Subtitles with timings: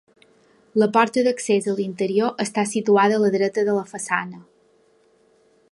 [0.83, 4.43] La porta d'accés a l'interior està situada a la dreta de la façana.